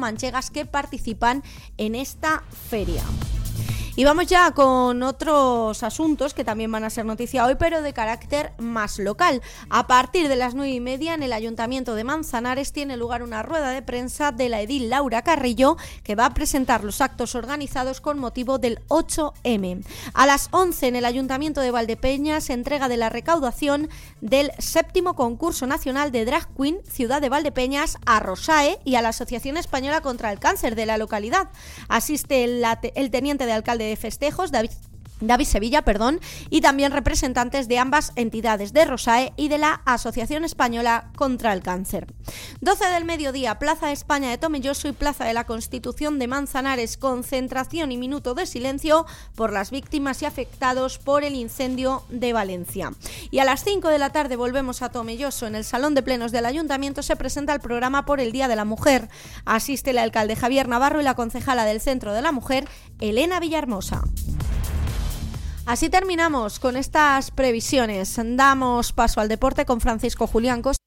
que 0.50 0.66
participan 0.66 1.42
en 1.76 1.94
esta 1.94 2.42
feria. 2.68 3.02
Y 3.96 4.04
vamos 4.04 4.26
ya 4.26 4.52
con 4.52 5.02
otros 5.02 5.82
asuntos 5.82 6.32
que 6.32 6.44
también 6.44 6.70
van 6.70 6.84
a 6.84 6.90
ser 6.90 7.04
noticia 7.04 7.44
hoy, 7.44 7.56
pero 7.58 7.82
de 7.82 7.92
carácter 7.92 8.52
más 8.58 8.98
local. 8.98 9.42
A 9.68 9.86
partir 9.86 10.28
de 10.28 10.36
las 10.36 10.54
nueve 10.54 10.72
y 10.72 10.80
media 10.80 11.14
en 11.14 11.22
el 11.22 11.32
Ayuntamiento 11.32 11.94
de 11.94 12.04
Manzanares 12.04 12.72
tiene 12.72 12.96
lugar 12.96 13.22
una 13.22 13.42
rueda 13.42 13.70
de 13.70 13.82
prensa 13.82 14.30
de 14.30 14.48
la 14.48 14.60
edil 14.60 14.90
Laura 14.90 15.22
Carrillo 15.22 15.76
que 16.04 16.14
va 16.14 16.26
a 16.26 16.34
presentar 16.34 16.84
los 16.84 17.00
actos 17.00 17.34
organizados 17.34 18.00
con 18.00 18.18
motivo 18.18 18.58
del 18.58 18.80
8M. 18.88 19.84
A 20.14 20.26
las 20.26 20.48
11 20.52 20.88
en 20.88 20.96
el 20.96 21.04
Ayuntamiento 21.04 21.60
de 21.60 21.70
Valdepeñas 21.70 22.48
entrega 22.50 22.88
de 22.88 22.96
la 22.96 23.08
recaudación 23.08 23.88
del 24.20 24.52
séptimo 24.58 25.14
concurso 25.14 25.66
nacional 25.66 26.12
de 26.12 26.24
Drag 26.24 26.48
Queen 26.54 26.78
Ciudad 26.88 27.20
de 27.20 27.28
Valdepeñas 27.28 27.98
a 28.06 28.20
Rosae 28.20 28.78
y 28.84 28.94
a 28.94 29.02
la 29.02 29.08
Asociación 29.08 29.56
Española 29.56 30.00
contra 30.00 30.30
el 30.30 30.38
Cáncer 30.38 30.74
de 30.74 30.86
la 30.86 30.98
localidad. 30.98 31.48
Asiste 31.88 32.44
el, 32.44 32.64
el 32.94 33.10
teniente 33.10 33.46
de 33.46 33.52
alcalde 33.52 33.79
de 33.80 33.96
festejos, 33.96 34.52
David 34.52 34.70
David 35.20 35.46
Sevilla, 35.46 35.82
perdón, 35.82 36.20
y 36.48 36.60
también 36.60 36.92
representantes 36.92 37.68
de 37.68 37.78
ambas 37.78 38.12
entidades, 38.16 38.72
de 38.72 38.84
Rosae 38.84 39.32
y 39.36 39.48
de 39.48 39.58
la 39.58 39.82
Asociación 39.84 40.44
Española 40.44 41.10
contra 41.16 41.52
el 41.52 41.62
Cáncer. 41.62 42.12
12 42.60 42.88
del 42.90 43.04
mediodía, 43.04 43.58
Plaza 43.58 43.92
España 43.92 44.30
de 44.30 44.38
Tomelloso 44.38 44.88
y 44.88 44.92
Plaza 44.92 45.24
de 45.24 45.34
la 45.34 45.44
Constitución 45.44 46.18
de 46.18 46.26
Manzanares, 46.26 46.96
concentración 46.96 47.92
y 47.92 47.96
minuto 47.96 48.34
de 48.34 48.46
silencio 48.46 49.06
por 49.34 49.52
las 49.52 49.70
víctimas 49.70 50.22
y 50.22 50.26
afectados 50.26 50.98
por 50.98 51.24
el 51.24 51.34
incendio 51.34 52.02
de 52.08 52.32
Valencia. 52.32 52.92
Y 53.30 53.38
a 53.38 53.44
las 53.44 53.64
5 53.64 53.88
de 53.88 53.98
la 53.98 54.10
tarde 54.10 54.36
volvemos 54.36 54.82
a 54.82 54.90
Tomelloso. 54.90 55.46
En 55.46 55.54
el 55.54 55.64
Salón 55.64 55.94
de 55.94 56.02
Plenos 56.02 56.32
del 56.32 56.46
Ayuntamiento 56.46 57.02
se 57.02 57.16
presenta 57.16 57.52
el 57.52 57.60
programa 57.60 58.04
por 58.04 58.20
el 58.20 58.32
Día 58.32 58.48
de 58.48 58.56
la 58.56 58.64
Mujer. 58.64 59.08
Asiste 59.44 59.90
el 59.90 59.98
alcalde 59.98 60.36
Javier 60.36 60.68
Navarro 60.68 61.00
y 61.00 61.04
la 61.04 61.14
concejala 61.14 61.64
del 61.64 61.80
Centro 61.80 62.12
de 62.12 62.22
la 62.22 62.32
Mujer, 62.32 62.68
Elena 63.00 63.40
Villahermosa. 63.40 64.02
Así 65.70 65.88
terminamos 65.88 66.58
con 66.58 66.76
estas 66.76 67.30
previsiones. 67.30 68.18
Damos 68.20 68.92
paso 68.92 69.20
al 69.20 69.28
deporte 69.28 69.64
con 69.64 69.80
Francisco 69.80 70.26
Julián 70.26 70.62
Costa. 70.62 70.82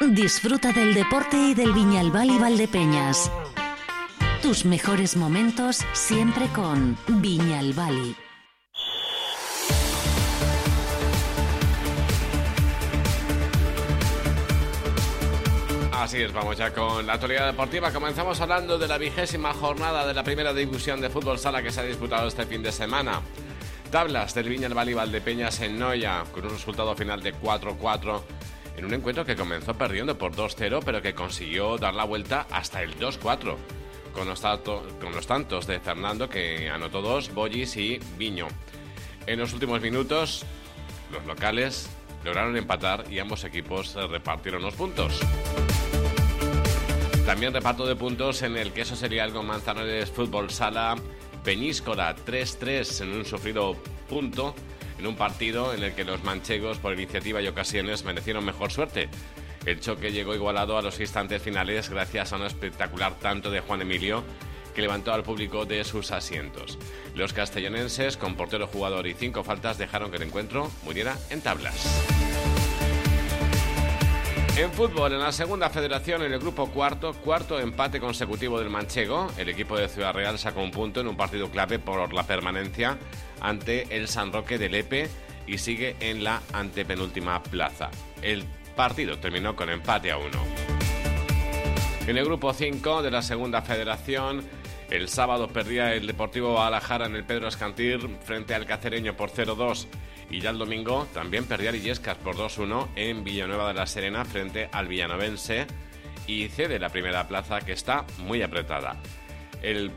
Disfruta 0.00 0.72
del 0.72 0.94
deporte 0.94 1.36
y 1.36 1.54
del 1.54 1.72
Viñalbal 1.72 2.38
Valdepeñas. 2.38 3.28
Tus 4.42 4.64
mejores 4.64 5.16
momentos 5.16 5.80
siempre 5.92 6.46
con 6.54 6.96
Viñalbali. 7.08 8.14
Así 16.00 16.16
es, 16.16 16.32
vamos 16.32 16.56
ya 16.56 16.72
con 16.72 17.06
la 17.06 17.12
actualidad 17.12 17.48
deportiva. 17.48 17.92
Comenzamos 17.92 18.40
hablando 18.40 18.78
de 18.78 18.88
la 18.88 18.96
vigésima 18.96 19.52
jornada 19.52 20.06
de 20.06 20.14
la 20.14 20.24
primera 20.24 20.54
división 20.54 20.98
de 21.02 21.10
fútbol 21.10 21.38
sala 21.38 21.62
que 21.62 21.70
se 21.70 21.80
ha 21.80 21.82
disputado 21.82 22.26
este 22.26 22.46
fin 22.46 22.62
de 22.62 22.72
semana. 22.72 23.20
Tablas 23.90 24.32
del 24.32 24.48
Viña 24.48 24.70
Valle 24.70 24.94
Valdepeñas 24.94 25.60
en 25.60 25.78
Noya, 25.78 26.24
con 26.32 26.46
un 26.46 26.52
resultado 26.52 26.96
final 26.96 27.22
de 27.22 27.34
4-4 27.34 28.22
en 28.78 28.86
un 28.86 28.94
encuentro 28.94 29.26
que 29.26 29.36
comenzó 29.36 29.74
perdiendo 29.74 30.16
por 30.16 30.32
2-0, 30.34 30.80
pero 30.82 31.02
que 31.02 31.14
consiguió 31.14 31.76
dar 31.76 31.92
la 31.92 32.04
vuelta 32.04 32.46
hasta 32.50 32.82
el 32.82 32.98
2-4, 32.98 33.56
con, 34.14 34.34
con 35.00 35.12
los 35.12 35.26
tantos 35.26 35.66
de 35.66 35.80
Fernando 35.80 36.30
que 36.30 36.70
anotó 36.70 37.02
dos, 37.02 37.34
Bollis 37.34 37.76
y 37.76 38.00
Viño. 38.16 38.48
En 39.26 39.38
los 39.38 39.52
últimos 39.52 39.82
minutos, 39.82 40.46
los 41.12 41.26
locales 41.26 41.90
lograron 42.24 42.56
empatar 42.56 43.04
y 43.10 43.18
ambos 43.18 43.44
equipos 43.44 43.94
repartieron 43.94 44.62
los 44.62 44.74
puntos. 44.74 45.20
También 47.26 47.52
reparto 47.52 47.86
de 47.86 47.96
puntos 47.96 48.42
en 48.42 48.56
el 48.56 48.72
que 48.72 48.80
eso 48.82 48.96
sería 48.96 49.24
algo 49.24 49.42
Manzanares 49.42 50.10
Fútbol 50.10 50.50
Sala 50.50 50.96
Peñíscola 51.44 52.14
3-3 52.16 53.02
en 53.02 53.12
un 53.12 53.24
sufrido 53.24 53.74
punto 54.08 54.54
en 54.98 55.06
un 55.06 55.16
partido 55.16 55.72
en 55.72 55.82
el 55.82 55.94
que 55.94 56.04
los 56.04 56.22
manchegos 56.24 56.78
por 56.78 56.92
iniciativa 56.92 57.40
y 57.40 57.48
ocasiones 57.48 58.04
merecieron 58.04 58.44
mejor 58.44 58.70
suerte. 58.70 59.08
El 59.64 59.80
choque 59.80 60.12
llegó 60.12 60.34
igualado 60.34 60.76
a 60.76 60.82
los 60.82 61.00
instantes 61.00 61.42
finales 61.42 61.88
gracias 61.88 62.32
a 62.32 62.36
un 62.36 62.42
espectacular 62.42 63.14
tanto 63.18 63.50
de 63.50 63.60
Juan 63.60 63.82
Emilio 63.82 64.22
que 64.74 64.82
levantó 64.82 65.12
al 65.12 65.22
público 65.22 65.64
de 65.64 65.84
sus 65.84 66.10
asientos. 66.10 66.78
Los 67.14 67.32
castellonenses, 67.32 68.16
con 68.16 68.36
portero 68.36 68.66
jugador 68.66 69.06
y 69.06 69.14
cinco 69.14 69.44
faltas, 69.44 69.78
dejaron 69.78 70.10
que 70.10 70.16
el 70.16 70.24
encuentro 70.24 70.70
muriera 70.84 71.16
en 71.30 71.40
tablas. 71.40 71.86
En 74.56 74.70
fútbol, 74.72 75.14
en 75.14 75.20
la 75.20 75.32
segunda 75.32 75.70
federación, 75.70 76.22
en 76.22 76.32
el 76.32 76.38
grupo 76.38 76.66
cuarto, 76.66 77.14
cuarto 77.14 77.58
empate 77.58 77.98
consecutivo 77.98 78.58
del 78.58 78.68
Manchego. 78.68 79.28
El 79.38 79.48
equipo 79.48 79.78
de 79.78 79.88
Ciudad 79.88 80.12
Real 80.12 80.38
sacó 80.38 80.60
un 80.60 80.70
punto 80.70 81.00
en 81.00 81.08
un 81.08 81.16
partido 81.16 81.50
clave 81.50 81.78
por 81.78 82.12
la 82.12 82.24
permanencia 82.24 82.98
ante 83.40 83.96
el 83.96 84.06
San 84.06 84.32
Roque 84.32 84.58
de 84.58 84.68
Lepe 84.68 85.08
y 85.46 85.56
sigue 85.56 85.96
en 86.00 86.24
la 86.24 86.42
antepenúltima 86.52 87.42
plaza. 87.42 87.90
El 88.20 88.44
partido 88.76 89.18
terminó 89.18 89.56
con 89.56 89.70
empate 89.70 90.10
a 90.10 90.18
uno. 90.18 90.44
En 92.06 92.18
el 92.18 92.24
grupo 92.24 92.52
5 92.52 93.02
de 93.02 93.10
la 93.10 93.22
segunda 93.22 93.62
federación, 93.62 94.42
el 94.90 95.08
sábado 95.08 95.48
perdía 95.48 95.94
el 95.94 96.06
Deportivo 96.06 96.52
Guadalajara 96.52 97.06
en 97.06 97.14
el 97.14 97.24
Pedro 97.24 97.48
Escantir 97.48 98.00
frente 98.24 98.54
al 98.54 98.66
Cacereño 98.66 99.16
por 99.16 99.30
0-2. 99.30 99.86
Y 100.30 100.40
ya 100.40 100.50
el 100.50 100.58
domingo 100.58 101.06
también 101.14 101.44
perdía 101.46 101.74
Illescas 101.74 102.16
por 102.18 102.36
2-1 102.36 102.88
en 102.96 103.24
Villanueva 103.24 103.68
de 103.68 103.74
la 103.74 103.86
Serena 103.86 104.24
frente 104.24 104.68
al 104.72 104.88
Villanovense. 104.88 105.66
y 106.26 106.48
cede 106.48 106.78
la 106.78 106.90
primera 106.90 107.26
plaza 107.26 107.60
que 107.60 107.72
está 107.72 108.04
muy 108.18 108.42
apretada. 108.42 108.96
El 109.62 109.90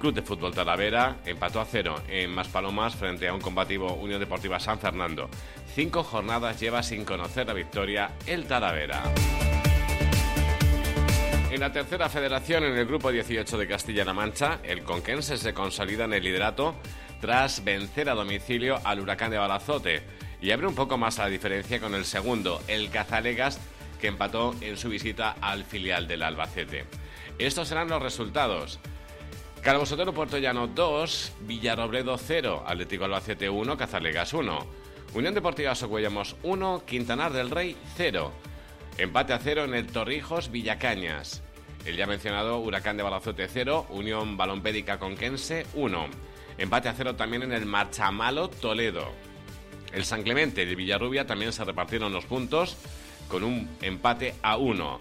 Club 0.00 0.14
de 0.14 0.22
Fútbol 0.22 0.54
Talavera 0.54 1.16
empató 1.24 1.60
a 1.60 1.64
cero 1.64 2.02
en 2.08 2.30
Maspalomas 2.30 2.96
frente 2.96 3.28
a 3.28 3.34
un 3.34 3.40
combativo 3.40 3.94
Unión 3.94 4.20
Deportiva 4.20 4.58
San 4.58 4.78
Fernando. 4.78 5.28
Cinco 5.74 6.02
jornadas 6.02 6.60
lleva 6.60 6.82
sin 6.82 7.04
conocer 7.04 7.46
la 7.46 7.54
victoria 7.54 8.10
el 8.26 8.46
Talavera. 8.46 9.02
En 11.50 11.60
la 11.60 11.72
tercera 11.72 12.08
federación, 12.08 12.64
en 12.64 12.76
el 12.76 12.86
grupo 12.86 13.12
18 13.12 13.56
de 13.56 13.68
Castilla-La 13.68 14.12
Mancha, 14.12 14.58
el 14.64 14.82
Conquense 14.82 15.38
se 15.38 15.54
consolida 15.54 16.04
en 16.04 16.12
el 16.12 16.24
liderato 16.24 16.74
tras 17.20 17.62
vencer 17.62 18.10
a 18.10 18.14
domicilio 18.14 18.80
al 18.82 19.00
Huracán 19.00 19.30
de 19.30 19.38
Balazote 19.38 20.02
y 20.42 20.50
abre 20.50 20.66
un 20.66 20.74
poco 20.74 20.98
más 20.98 21.18
la 21.18 21.28
diferencia 21.28 21.80
con 21.80 21.94
el 21.94 22.04
segundo, 22.04 22.60
el 22.66 22.90
Cazalegas, 22.90 23.60
que 24.00 24.08
empató 24.08 24.54
en 24.60 24.76
su 24.76 24.88
visita 24.88 25.36
al 25.40 25.64
filial 25.64 26.08
del 26.08 26.24
Albacete. 26.24 26.84
Estos 27.38 27.68
serán 27.68 27.88
los 27.88 28.02
resultados. 28.02 28.80
Calvo 29.62 29.86
Sotero 29.86 30.12
Puerto 30.12 30.38
Llano 30.38 30.66
2, 30.66 31.32
Villarrobledo 31.42 32.18
0, 32.18 32.64
Atlético 32.66 33.04
Albacete 33.04 33.48
1, 33.48 33.76
Cazalegas 33.76 34.34
1. 34.34 34.66
Unión 35.14 35.32
Deportiva 35.32 35.74
Socuellamos 35.76 36.36
1, 36.42 36.82
Quintanar 36.84 37.32
del 37.32 37.50
Rey 37.50 37.76
0. 37.96 38.32
Empate 38.98 39.34
a 39.34 39.38
0 39.38 39.64
en 39.64 39.74
el 39.74 39.86
Torrijos 39.86 40.50
Villacañas. 40.50 41.42
El 41.84 41.98
ya 41.98 42.06
mencionado 42.06 42.58
Huracán 42.60 42.96
de 42.96 43.02
Balazote 43.02 43.46
0, 43.46 43.88
Unión 43.90 44.38
Balompédica 44.38 44.98
Conquense 44.98 45.66
1. 45.74 46.06
Empate 46.56 46.88
a 46.88 46.94
0 46.94 47.14
también 47.14 47.42
en 47.42 47.52
el 47.52 47.66
Marchamalo 47.66 48.48
Toledo. 48.48 49.12
El 49.92 50.06
San 50.06 50.22
Clemente 50.22 50.64
y 50.64 50.68
el 50.68 50.76
Villarrubia 50.76 51.26
también 51.26 51.52
se 51.52 51.64
repartieron 51.64 52.10
los 52.10 52.24
puntos 52.24 52.78
con 53.28 53.44
un 53.44 53.68
empate 53.82 54.34
a 54.42 54.56
1. 54.56 54.98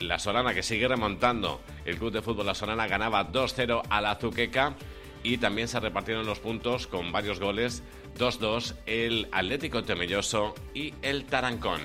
La 0.00 0.18
Solana 0.18 0.52
que 0.52 0.62
sigue 0.62 0.86
remontando. 0.86 1.62
El 1.86 1.96
Club 1.96 2.12
de 2.12 2.20
Fútbol 2.20 2.44
La 2.44 2.54
Solana 2.54 2.86
ganaba 2.86 3.32
2-0 3.32 3.84
a 3.88 4.00
la 4.02 4.10
Azuqueca 4.10 4.74
y 5.22 5.38
también 5.38 5.68
se 5.68 5.80
repartieron 5.80 6.26
los 6.26 6.40
puntos 6.40 6.86
con 6.86 7.10
varios 7.10 7.40
goles 7.40 7.82
2-2 8.18 8.74
el 8.84 9.28
Atlético 9.32 9.82
Temelloso 9.82 10.54
y 10.74 10.92
el 11.00 11.24
Tarancón. 11.24 11.80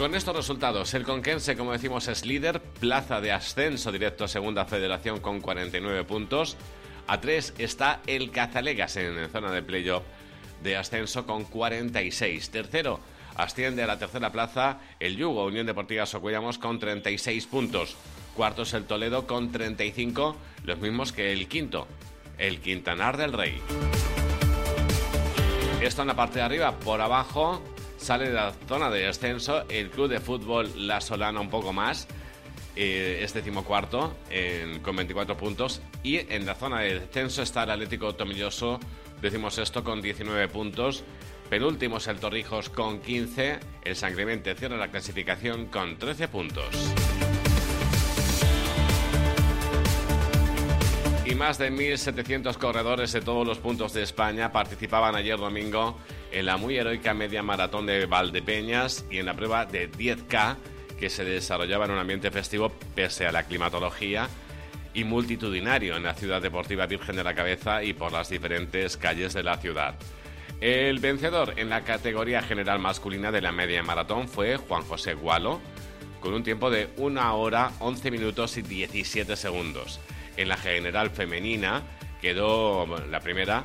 Con 0.00 0.14
estos 0.14 0.34
resultados, 0.34 0.94
el 0.94 1.04
Conquense, 1.04 1.58
como 1.58 1.72
decimos, 1.72 2.08
es 2.08 2.24
líder, 2.24 2.62
plaza 2.62 3.20
de 3.20 3.32
ascenso 3.32 3.92
directo 3.92 4.24
a 4.24 4.28
Segunda 4.28 4.64
Federación 4.64 5.20
con 5.20 5.42
49 5.42 6.04
puntos. 6.04 6.56
A 7.06 7.20
3 7.20 7.52
está 7.58 8.00
el 8.06 8.30
Cazalegas 8.30 8.96
en 8.96 9.28
zona 9.28 9.52
de 9.52 9.62
playoff 9.62 10.02
de 10.62 10.78
ascenso 10.78 11.26
con 11.26 11.44
46. 11.44 12.48
Tercero, 12.48 12.98
asciende 13.36 13.82
a 13.82 13.86
la 13.86 13.98
tercera 13.98 14.32
plaza 14.32 14.78
el 15.00 15.18
Yugo 15.18 15.44
Unión 15.44 15.66
Deportiva 15.66 16.06
Socuellamos 16.06 16.56
con 16.56 16.78
36 16.78 17.44
puntos. 17.44 17.94
Cuarto 18.34 18.62
es 18.62 18.72
el 18.72 18.86
Toledo 18.86 19.26
con 19.26 19.52
35, 19.52 20.34
los 20.64 20.78
mismos 20.78 21.12
que 21.12 21.30
el 21.30 21.46
quinto, 21.46 21.86
el 22.38 22.60
Quintanar 22.62 23.18
del 23.18 23.34
Rey. 23.34 23.60
Esto 25.82 26.00
en 26.00 26.08
la 26.08 26.16
parte 26.16 26.38
de 26.38 26.46
arriba, 26.46 26.78
por 26.78 27.02
abajo 27.02 27.62
sale 28.00 28.28
de 28.28 28.34
la 28.34 28.52
zona 28.66 28.90
de 28.90 29.06
descenso 29.06 29.64
el 29.68 29.90
club 29.90 30.08
de 30.08 30.20
fútbol 30.20 30.70
La 30.86 31.00
Solana 31.00 31.40
un 31.40 31.50
poco 31.50 31.72
más, 31.72 32.08
eh, 32.76 33.20
es 33.22 33.34
decimocuarto 33.34 34.16
con 34.82 34.96
24 34.96 35.36
puntos 35.36 35.82
y 36.02 36.18
en 36.32 36.46
la 36.46 36.54
zona 36.54 36.80
de 36.80 37.00
descenso 37.00 37.42
está 37.42 37.64
el 37.64 37.70
Atlético 37.70 38.14
Tomilloso, 38.14 38.80
decimos 39.20 39.58
esto 39.58 39.84
con 39.84 40.00
19 40.00 40.48
puntos 40.48 41.04
Penúltimo 41.50 41.96
es 41.96 42.06
el 42.06 42.20
Torrijos 42.20 42.70
con 42.70 43.00
15. 43.00 43.58
El 43.82 43.96
Sangremente 43.96 44.54
cierra 44.54 44.76
la 44.76 44.88
clasificación 44.88 45.66
con 45.66 45.98
13 45.98 46.28
puntos. 46.28 46.94
Y 51.26 51.34
más 51.34 51.58
de 51.58 51.72
1.700 51.72 52.56
corredores 52.56 53.10
de 53.10 53.20
todos 53.20 53.44
los 53.44 53.58
puntos 53.58 53.92
de 53.92 54.04
España 54.04 54.52
participaban 54.52 55.16
ayer 55.16 55.36
domingo 55.38 55.98
en 56.32 56.46
la 56.46 56.56
muy 56.56 56.76
heroica 56.76 57.14
media 57.14 57.42
maratón 57.42 57.86
de 57.86 58.06
Valdepeñas 58.06 59.04
y 59.10 59.18
en 59.18 59.26
la 59.26 59.34
prueba 59.34 59.66
de 59.66 59.90
10K 59.90 60.56
que 60.98 61.10
se 61.10 61.24
desarrollaba 61.24 61.86
en 61.86 61.92
un 61.92 61.98
ambiente 61.98 62.30
festivo 62.30 62.70
pese 62.94 63.26
a 63.26 63.32
la 63.32 63.44
climatología 63.44 64.28
y 64.92 65.04
multitudinario 65.04 65.96
en 65.96 66.02
la 66.02 66.14
ciudad 66.14 66.42
deportiva 66.42 66.86
Virgen 66.86 67.16
de 67.16 67.24
la 67.24 67.34
Cabeza 67.34 67.82
y 67.82 67.92
por 67.92 68.12
las 68.12 68.28
diferentes 68.28 68.96
calles 68.96 69.32
de 69.32 69.42
la 69.42 69.56
ciudad. 69.56 69.94
El 70.60 70.98
vencedor 70.98 71.54
en 71.56 71.70
la 71.70 71.84
categoría 71.84 72.42
general 72.42 72.80
masculina 72.80 73.32
de 73.32 73.40
la 73.40 73.50
media 73.50 73.82
maratón 73.82 74.28
fue 74.28 74.56
Juan 74.56 74.82
José 74.82 75.14
Gualo, 75.14 75.60
con 76.20 76.34
un 76.34 76.42
tiempo 76.42 76.70
de 76.70 76.90
1 76.98 77.36
hora 77.36 77.72
11 77.78 78.10
minutos 78.10 78.58
y 78.58 78.62
17 78.62 79.36
segundos. 79.36 80.00
En 80.36 80.48
la 80.48 80.58
general 80.58 81.10
femenina 81.10 81.82
quedó 82.20 82.86
la 83.08 83.20
primera, 83.20 83.64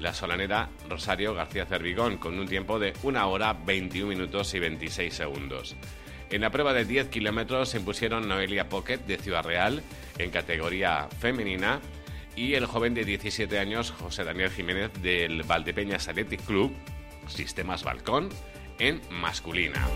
la 0.00 0.14
solanera 0.14 0.70
Rosario 0.88 1.34
García 1.34 1.66
Cervigón, 1.66 2.18
con 2.18 2.38
un 2.38 2.48
tiempo 2.48 2.78
de 2.78 2.92
1 3.02 3.28
hora 3.28 3.52
21 3.52 4.08
minutos 4.08 4.54
y 4.54 4.58
26 4.58 5.14
segundos. 5.14 5.76
En 6.30 6.40
la 6.40 6.50
prueba 6.50 6.72
de 6.72 6.84
10 6.84 7.08
kilómetros 7.08 7.68
se 7.68 7.78
impusieron 7.78 8.26
Noelia 8.26 8.68
Pocket 8.68 8.98
de 8.98 9.16
Ciudad 9.16 9.44
Real 9.44 9.82
en 10.18 10.30
categoría 10.30 11.08
femenina 11.20 11.80
y 12.34 12.54
el 12.54 12.66
joven 12.66 12.94
de 12.94 13.04
17 13.04 13.58
años 13.58 13.92
José 13.92 14.24
Daniel 14.24 14.50
Jiménez 14.50 14.90
del 15.02 15.42
Valdepeñas 15.44 16.08
Athletic 16.08 16.44
Club, 16.44 16.72
Sistemas 17.28 17.84
Balcón, 17.84 18.28
en 18.78 19.00
masculina. 19.10 19.86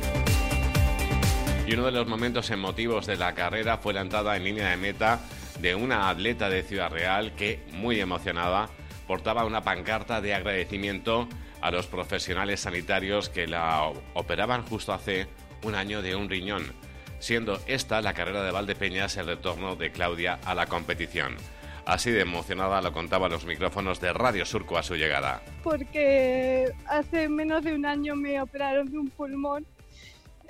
Y 1.66 1.74
uno 1.74 1.84
de 1.84 1.92
los 1.92 2.06
momentos 2.06 2.50
emotivos 2.50 3.06
de 3.06 3.16
la 3.16 3.34
carrera 3.34 3.78
fue 3.78 3.92
la 3.92 4.00
entrada 4.00 4.36
en 4.36 4.44
línea 4.44 4.70
de 4.70 4.76
meta 4.76 5.20
de 5.60 5.74
una 5.74 6.08
atleta 6.08 6.48
de 6.48 6.62
Ciudad 6.62 6.90
Real 6.90 7.32
que, 7.34 7.60
muy 7.72 8.00
emocionada, 8.00 8.70
portaba 9.10 9.44
una 9.44 9.64
pancarta 9.64 10.20
de 10.20 10.34
agradecimiento 10.34 11.28
a 11.60 11.72
los 11.72 11.88
profesionales 11.88 12.60
sanitarios 12.60 13.28
que 13.28 13.48
la 13.48 13.90
operaban 14.14 14.62
justo 14.62 14.92
hace 14.92 15.26
un 15.64 15.74
año 15.74 16.00
de 16.00 16.14
un 16.14 16.30
riñón, 16.30 16.62
siendo 17.18 17.58
esta 17.66 18.02
la 18.02 18.14
carrera 18.14 18.44
de 18.44 18.52
Valdepeñas 18.52 19.16
el 19.16 19.26
retorno 19.26 19.74
de 19.74 19.90
Claudia 19.90 20.38
a 20.44 20.54
la 20.54 20.66
competición. 20.66 21.34
Así 21.86 22.12
de 22.12 22.20
emocionada 22.20 22.80
lo 22.82 22.92
contaba 22.92 23.28
los 23.28 23.44
micrófonos 23.46 24.00
de 24.00 24.12
Radio 24.12 24.46
Surco 24.46 24.78
a 24.78 24.84
su 24.84 24.94
llegada. 24.94 25.42
Porque 25.64 26.70
hace 26.86 27.28
menos 27.28 27.64
de 27.64 27.74
un 27.74 27.86
año 27.86 28.14
me 28.14 28.40
operaron 28.40 28.92
de 28.92 28.96
un 28.96 29.10
pulmón. 29.10 29.66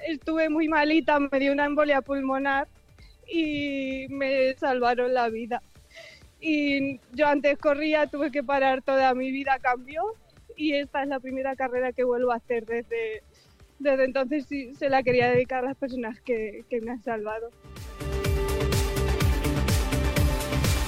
Estuve 0.07 0.51
muy 0.51 0.69
malita, 0.69 1.19
me 1.19 1.39
dio 1.39 1.55
una 1.55 1.65
embolia 1.65 2.03
pulmonar 2.03 2.69
y 3.27 4.07
me 4.11 4.53
salvaron 4.57 5.15
la 5.15 5.31
vida. 5.31 5.63
Y 6.41 7.01
yo 7.13 7.27
antes 7.27 7.59
corría, 7.59 8.07
tuve 8.07 8.31
que 8.31 8.43
parar 8.43 8.83
toda 8.83 9.15
mi 9.15 9.31
vida, 9.31 9.59
cambió 9.61 10.03
y 10.57 10.75
esta 10.75 11.03
es 11.03 11.09
la 11.09 11.21
primera 11.21 11.57
carrera 11.57 11.93
que 11.93 12.05
vuelvo 12.05 12.33
a 12.33 12.37
hacer 12.37 12.67
desde, 12.67 13.23
desde 13.79 14.05
entonces 14.05 14.47
sí, 14.47 14.75
se 14.75 14.89
la 14.89 15.03
quería 15.03 15.31
dedicar 15.31 15.65
a 15.65 15.69
las 15.69 15.77
personas 15.77 16.21
que, 16.21 16.65
que 16.69 16.81
me 16.81 16.93
han 16.93 17.03
salvado. 17.03 17.51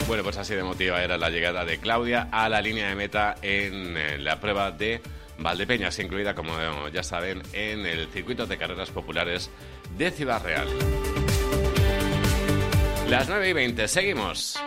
Bueno, 0.07 0.25
pues 0.25 0.37
así 0.37 0.55
de 0.55 0.63
motiva 0.63 1.03
era 1.03 1.17
la 1.17 1.31
llegada 1.31 1.65
de 1.65 1.79
Claudia 1.79 2.29
a 2.31 2.49
la 2.49 2.61
línea 2.61 2.89
de 2.89 2.95
meta 2.95 3.37
en 3.41 3.97
eh, 3.97 4.19
la 4.19 4.41
prueba 4.41 4.71
de 4.71 5.01
Valdepeñas, 5.39 5.99
incluida, 5.99 6.35
como 6.35 6.53
ya 6.89 7.03
saben, 7.03 7.43
en 7.53 7.87
el 7.87 8.09
circuito 8.09 8.47
de 8.47 8.59
carreras 8.59 8.91
populares 8.91 9.51
de 9.97 10.11
Ciudad 10.11 10.43
Real. 10.43 10.69
Las 13.09 13.29
9 13.29 13.49
y 13.49 13.53
20, 13.53 13.89
seguimos. 13.89 14.59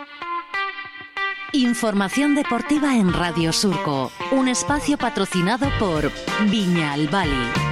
Información 1.52 2.34
deportiva 2.34 2.96
en 2.96 3.12
Radio 3.12 3.52
Surco, 3.52 4.10
un 4.32 4.48
espacio 4.48 4.98
patrocinado 4.98 5.68
por 5.78 6.10
Viña 6.50 6.92
al 6.92 7.08
Bali. 7.08 7.65